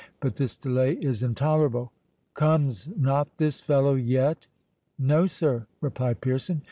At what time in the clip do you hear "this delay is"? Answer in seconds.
0.37-1.21